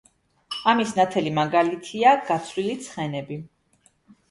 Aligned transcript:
ამის 0.71 0.93
ნათელი 0.99 1.33
მაგალითა 1.35 2.15
გაცვლილი 2.33 2.75
ცხენები. 2.89 3.41